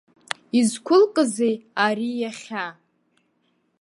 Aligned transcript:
Изқәылкызеи 0.59 1.55
ари 1.85 2.09
иахьа?! 2.21 2.65